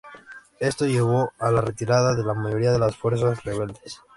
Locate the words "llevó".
0.87-1.31